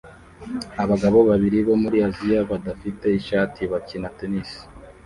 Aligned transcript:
Abagabo 0.83 1.17
babiri 1.29 1.57
bo 1.67 1.75
muri 1.83 1.97
Aziya 2.07 2.39
badafite 2.51 3.05
ishati 3.19 3.61
bakina 3.71 4.07
tennis 4.17 4.49